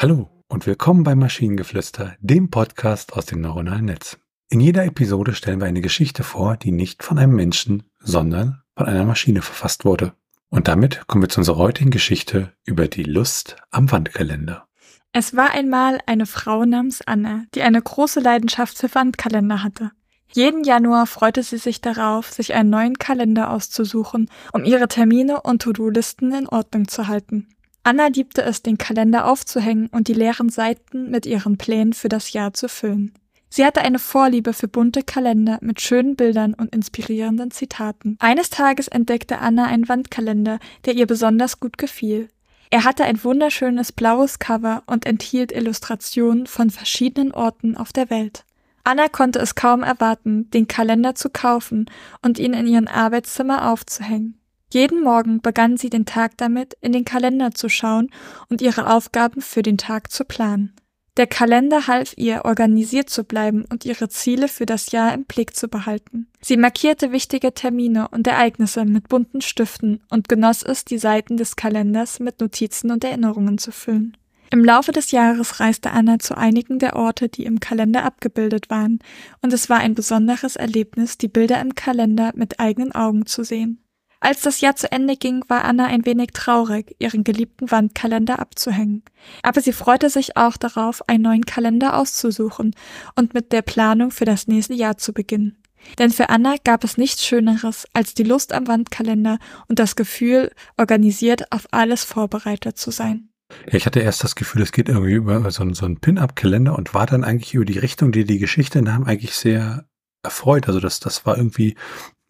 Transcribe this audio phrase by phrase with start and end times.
[0.00, 4.16] Hallo und willkommen bei Maschinengeflüster, dem Podcast aus dem neuronalen Netz.
[4.48, 8.86] In jeder Episode stellen wir eine Geschichte vor, die nicht von einem Menschen, sondern von
[8.86, 10.12] einer Maschine verfasst wurde.
[10.50, 14.68] Und damit kommen wir zu unserer heutigen Geschichte über die Lust am Wandkalender.
[15.10, 19.90] Es war einmal eine Frau namens Anna, die eine große Leidenschaft für Wandkalender hatte.
[20.30, 25.62] Jeden Januar freute sie sich darauf, sich einen neuen Kalender auszusuchen, um ihre Termine und
[25.62, 27.48] To-Do-Listen in Ordnung zu halten.
[27.82, 32.32] Anna liebte es, den Kalender aufzuhängen und die leeren Seiten mit ihren Plänen für das
[32.32, 33.14] Jahr zu füllen.
[33.50, 38.16] Sie hatte eine Vorliebe für bunte Kalender mit schönen Bildern und inspirierenden Zitaten.
[38.20, 42.28] Eines Tages entdeckte Anna einen Wandkalender, der ihr besonders gut gefiel.
[42.70, 48.44] Er hatte ein wunderschönes blaues Cover und enthielt Illustrationen von verschiedenen Orten auf der Welt.
[48.84, 51.86] Anna konnte es kaum erwarten, den Kalender zu kaufen
[52.22, 54.38] und ihn in ihrem Arbeitszimmer aufzuhängen.
[54.70, 58.10] Jeden Morgen begann sie den Tag damit, in den Kalender zu schauen
[58.50, 60.74] und ihre Aufgaben für den Tag zu planen.
[61.16, 65.56] Der Kalender half ihr, organisiert zu bleiben und ihre Ziele für das Jahr im Blick
[65.56, 66.28] zu behalten.
[66.40, 71.56] Sie markierte wichtige Termine und Ereignisse mit bunten Stiften und genoss es, die Seiten des
[71.56, 74.16] Kalenders mit Notizen und Erinnerungen zu füllen.
[74.50, 79.00] Im Laufe des Jahres reiste Anna zu einigen der Orte, die im Kalender abgebildet waren,
[79.42, 83.82] und es war ein besonderes Erlebnis, die Bilder im Kalender mit eigenen Augen zu sehen.
[84.20, 89.04] Als das Jahr zu Ende ging, war Anna ein wenig traurig, ihren geliebten Wandkalender abzuhängen.
[89.42, 92.74] Aber sie freute sich auch darauf, einen neuen Kalender auszusuchen
[93.14, 95.62] und mit der Planung für das nächste Jahr zu beginnen.
[95.98, 99.38] Denn für Anna gab es nichts Schöneres als die Lust am Wandkalender
[99.68, 103.28] und das Gefühl, organisiert auf alles vorbereitet zu sein.
[103.66, 107.06] Ich hatte erst das Gefühl, es geht irgendwie über so, so einen Pin-Up-Kalender und war
[107.06, 109.86] dann eigentlich über die Richtung, die die Geschichte nahm, eigentlich sehr
[110.22, 110.66] erfreut.
[110.66, 111.76] Also das, das war irgendwie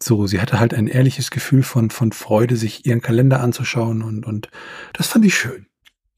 [0.01, 4.25] so, sie hatte halt ein ehrliches Gefühl von, von Freude, sich ihren Kalender anzuschauen und,
[4.25, 4.49] und
[4.93, 5.65] das fand ich schön.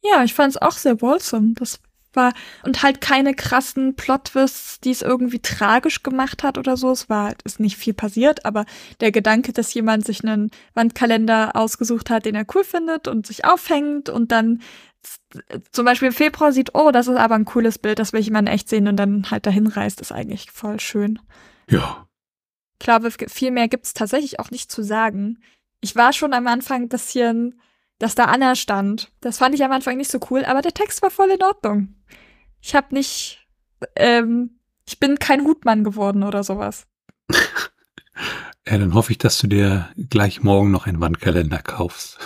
[0.04, 1.54] Ja, ich fand es auch sehr wholesome.
[1.56, 1.80] Das
[2.14, 2.34] war,
[2.64, 6.92] und halt keine krassen Plotwists, die es irgendwie tragisch gemacht hat oder so.
[6.92, 8.66] Es war halt, ist nicht viel passiert, aber
[9.00, 13.46] der Gedanke, dass jemand sich einen Wandkalender ausgesucht hat, den er cool findet und sich
[13.46, 14.62] aufhängt und dann
[15.72, 18.30] zum Beispiel im Februar sieht, oh, das ist aber ein cooles Bild, das will ich
[18.30, 21.20] mal echt sehen und dann halt dahin reist, ist eigentlich voll schön.
[21.70, 22.08] Ja.
[22.82, 25.38] Ich glaube, viel mehr gibt es tatsächlich auch nicht zu sagen.
[25.82, 27.62] Ich war schon am Anfang ein bisschen,
[28.00, 29.12] dass da Anna stand.
[29.22, 31.94] Das fand ich am Anfang nicht so cool, aber der Text war voll in Ordnung.
[32.60, 33.48] Ich hab nicht,
[33.96, 36.88] ähm, ich bin kein Hutmann geworden oder sowas.
[38.72, 42.18] Ja, dann hoffe ich, dass du dir gleich morgen noch einen Wandkalender kaufst.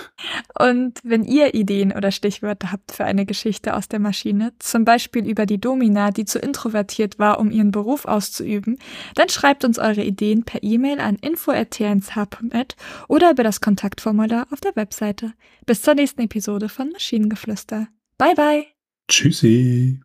[0.59, 5.27] Und wenn ihr Ideen oder Stichwörter habt für eine Geschichte aus der Maschine, zum Beispiel
[5.27, 8.77] über die Domina, die zu introvertiert war, um ihren Beruf auszuüben,
[9.15, 12.75] dann schreibt uns eure Ideen per E-Mail an info.tnsh.net
[13.07, 15.33] oder über das Kontaktformular auf der Webseite.
[15.65, 17.87] Bis zur nächsten Episode von Maschinengeflüster.
[18.19, 18.65] Bye bye.
[19.07, 20.04] Tschüssi.